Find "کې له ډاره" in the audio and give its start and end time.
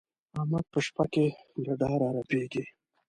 1.13-2.07